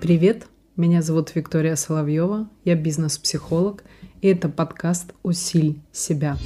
Привет, 0.00 0.46
меня 0.76 1.00
зовут 1.00 1.34
Виктория 1.34 1.76
Соловьева, 1.76 2.50
я 2.64 2.74
бизнес-психолог, 2.74 3.84
и 4.20 4.28
это 4.28 4.50
подкаст 4.50 5.14
«Усиль 5.22 5.80
себя». 5.92 6.36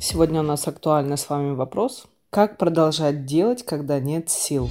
Сегодня 0.00 0.40
у 0.40 0.42
нас 0.42 0.66
актуальный 0.66 1.18
с 1.18 1.28
вами 1.28 1.54
вопрос. 1.54 2.06
Как 2.30 2.56
продолжать 2.56 3.26
делать, 3.26 3.64
когда 3.64 4.00
нет 4.00 4.30
сил? 4.30 4.70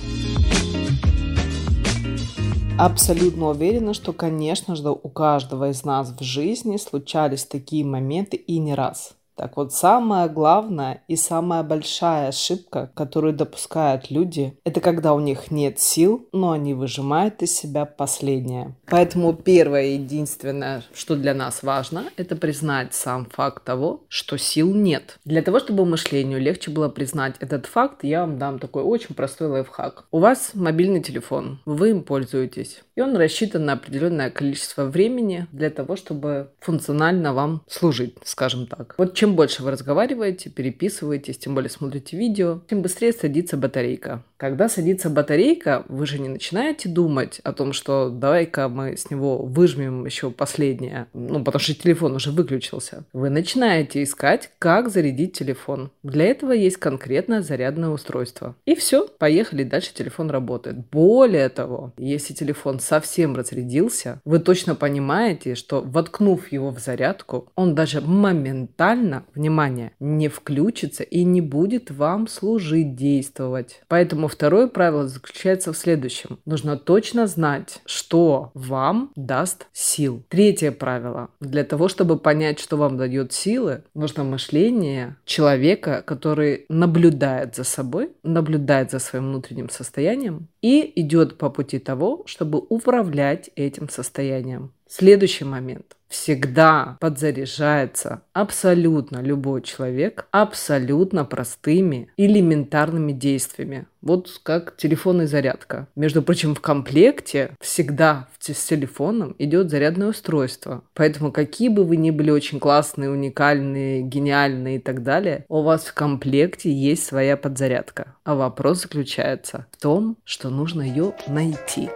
Абсолютно 2.80 3.50
уверена, 3.50 3.94
что, 3.94 4.14
конечно 4.14 4.76
же, 4.76 4.90
у 4.90 5.10
каждого 5.10 5.70
из 5.70 5.86
нас 5.86 6.10
в 6.10 6.24
жизни 6.24 6.78
случались 6.78 7.46
такие 7.46 7.86
моменты 7.86 8.38
и 8.38 8.58
не 8.58 8.74
раз– 8.74 9.14
так 9.36 9.58
вот, 9.58 9.74
самая 9.74 10.28
главная 10.30 11.04
и 11.08 11.16
самая 11.16 11.64
большая 11.64 12.30
ошибка, 12.30 12.92
которую 12.94 13.34
допускают 13.34 14.12
люди, 14.12 14.58
это 14.64 14.82
когда 14.82 15.14
у 15.14 15.20
них 15.20 15.52
нет 15.52 15.80
сил, 15.80 16.28
но 16.32 16.52
они 16.52 16.74
выжимают 16.74 17.42
из 17.42 17.56
себя 17.56 17.86
последнее. 17.86 18.76
Поэтому 18.88 19.34
первое 19.34 19.84
и 19.84 19.94
единственное, 19.94 20.84
что 20.94 21.16
для 21.16 21.34
нас 21.34 21.64
важно, 21.64 22.06
это 22.18 22.36
признать 22.36 22.94
сам 22.94 23.26
факт 23.26 23.64
того, 23.64 24.04
что 24.08 24.38
сил 24.38 24.74
нет. 24.74 25.20
Для 25.26 25.42
того, 25.42 25.60
чтобы 25.60 25.86
мышлению 25.86 26.40
легче 26.40 26.72
было 26.72 26.90
признать 26.90 27.36
этот 27.40 27.66
факт, 27.66 28.04
я 28.04 28.22
вам 28.22 28.38
дам 28.38 28.60
такой 28.60 28.84
очень 28.84 29.16
простой 29.16 29.48
лайфхак. 29.48 30.06
У 30.12 30.20
вас 30.20 30.52
мобильный 30.54 31.02
телефон, 31.02 31.62
вы 31.66 31.92
им 31.92 32.04
пользуетесь, 32.04 32.84
и 32.96 33.02
он 33.02 33.16
рассчитан 33.16 33.66
на 33.66 33.74
определенное 33.74 34.30
количество 34.30 34.86
времени 34.86 35.48
для 35.52 35.70
того, 35.70 35.96
чтобы 35.96 36.52
функционально 36.60 37.34
вам 37.34 37.64
служить, 37.68 38.18
скажем 38.24 38.68
так. 38.68 38.96
Вот 38.98 39.14
чем 39.22 39.36
больше 39.36 39.62
вы 39.62 39.70
разговариваете, 39.70 40.50
переписываетесь, 40.50 41.38
тем 41.38 41.54
более 41.54 41.70
смотрите 41.70 42.18
видео, 42.18 42.62
тем 42.68 42.82
быстрее 42.82 43.14
садится 43.14 43.56
батарейка. 43.56 44.24
Когда 44.42 44.70
садится 44.70 45.12
батарейка, 45.12 45.86
вы 45.88 46.08
же 46.08 46.18
не 46.18 46.28
начинаете 46.28 46.90
думать 46.90 47.40
о 47.44 47.54
том, 47.54 47.74
что 47.74 48.10
давай-ка 48.10 48.70
мы 48.70 48.98
с 48.98 49.12
него 49.12 49.38
выжмем 49.38 50.04
еще 50.08 50.32
последнее, 50.32 51.06
ну, 51.14 51.44
потому 51.44 51.62
что 51.62 51.76
телефон 51.76 52.16
уже 52.16 52.32
выключился. 52.32 53.04
Вы 53.14 53.30
начинаете 53.30 54.02
искать, 54.02 54.50
как 54.58 54.90
зарядить 54.90 55.38
телефон. 55.38 55.92
Для 56.02 56.26
этого 56.26 56.54
есть 56.54 56.78
конкретное 56.78 57.44
зарядное 57.44 57.90
устройство. 57.90 58.56
И 58.66 58.74
все, 58.74 59.08
поехали, 59.08 59.64
дальше 59.64 59.94
телефон 59.94 60.32
работает. 60.32 60.90
Более 60.90 61.50
того, 61.50 61.94
если 62.00 62.34
телефон 62.34 62.80
совсем 62.80 63.36
разрядился, 63.36 64.22
вы 64.26 64.40
точно 64.40 64.74
понимаете, 64.74 65.54
что 65.54 65.82
воткнув 65.82 66.52
его 66.52 66.72
в 66.72 66.80
зарядку, 66.80 67.52
он 67.56 67.76
даже 67.76 68.02
моментально 68.02 69.24
внимание, 69.36 69.92
не 70.00 70.30
включится 70.30 71.04
и 71.04 71.24
не 71.24 71.42
будет 71.42 71.92
вам 71.92 72.28
служить, 72.28 72.96
действовать. 72.96 73.84
Поэтому 73.88 74.31
второе 74.32 74.68
правило 74.68 75.08
заключается 75.08 75.74
в 75.74 75.78
следующем. 75.78 76.40
Нужно 76.46 76.78
точно 76.78 77.28
знать, 77.28 77.82
что 77.86 78.52
вам 78.54 79.12
даст 79.16 79.68
сил. 79.74 80.24
Третье 80.30 80.72
правило. 80.72 81.30
Для 81.40 81.64
того, 81.64 81.88
чтобы 81.88 82.18
понять, 82.18 82.60
что 82.60 82.78
вам 82.78 82.98
дает 82.98 83.34
силы, 83.34 83.84
нужно 83.94 84.24
мышление 84.24 85.18
человека, 85.26 86.04
который 86.06 86.66
наблюдает 86.70 87.56
за 87.56 87.64
собой, 87.64 88.12
наблюдает 88.24 88.92
за 88.92 89.00
своим 89.00 89.26
внутренним 89.26 89.70
состоянием 89.70 90.48
и 90.62 90.92
идет 90.96 91.38
по 91.38 91.50
пути 91.50 91.80
того, 91.80 92.24
чтобы 92.26 92.60
управлять 92.70 93.50
этим 93.56 93.90
состоянием. 93.90 94.72
Следующий 94.94 95.46
момент. 95.46 95.96
Всегда 96.10 96.98
подзаряжается 97.00 98.24
абсолютно 98.34 99.22
любой 99.22 99.62
человек 99.62 100.28
абсолютно 100.32 101.24
простыми, 101.24 102.10
элементарными 102.18 103.14
действиями. 103.14 103.86
Вот 104.02 104.42
как 104.44 104.76
телефонная 104.76 105.28
зарядка. 105.28 105.88
Между 105.96 106.22
прочим, 106.22 106.56
в 106.56 106.60
комплекте 106.60 107.56
всегда 107.62 108.28
с 108.38 108.66
телефоном 108.66 109.34
идет 109.40 109.70
зарядное 109.70 110.10
устройство. 110.10 110.84
Поэтому 110.94 111.32
какие 111.32 111.70
бы 111.70 111.86
вы 111.86 111.96
ни 111.96 112.12
были 112.12 112.30
очень 112.30 112.60
классные, 112.60 113.12
уникальные, 113.12 114.02
гениальные 114.02 114.76
и 114.76 114.80
так 114.80 115.04
далее, 115.04 115.46
у 115.48 115.62
вас 115.62 115.86
в 115.86 115.94
комплекте 115.94 116.70
есть 116.70 117.06
своя 117.06 117.38
подзарядка. 117.38 118.16
А 118.26 118.36
вопрос 118.36 118.82
заключается 118.82 119.68
в 119.72 119.82
том, 119.82 120.18
что 120.26 120.50
нужно 120.50 120.82
ее 120.82 121.14
найти. 121.28 121.90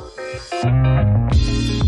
Thank 0.00 1.70
you. 1.74 1.79